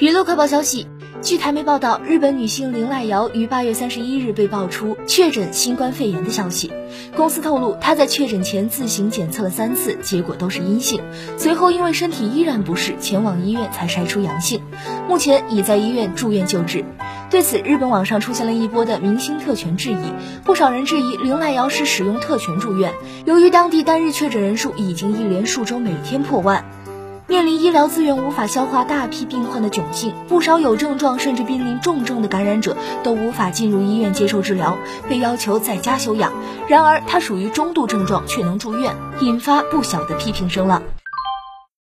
[0.00, 0.86] 娱乐快报消息，
[1.20, 6.72] 据台媒报道，日本女星绫濑遥于八月三十一日被爆出确诊新冠肺炎的消息。
[7.14, 11.02] 公司透露，她在确诊前自行检测了三次，结果都是阴性。
[11.36, 14.62] 随后因为身体依然不适，前往医院才筛出阳性，
[15.06, 16.82] 目前已在医院住院救治。
[17.28, 20.14] 对此，日本网上出现了一波的明星特权质疑，
[20.44, 22.94] 不少人质疑绫濑遥是使用特权住院。
[23.26, 26.64] 由于当地单日确诊人数已经一连数周每天破万。
[27.30, 34.76] 面临医疗资源无法消化大批病患的窘境，不少有症状甚至濒临重症的感染者都无法进入医院接受治疗，
[35.08, 36.32] 被要求在家休养。
[36.66, 40.82] 然而，他属于中度症状却能住院，引发不小的批评声浪。